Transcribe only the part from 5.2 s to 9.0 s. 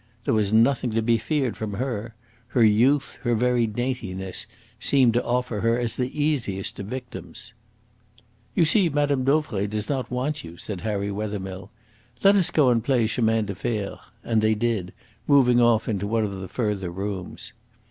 offer her as the easiest of victims. "You see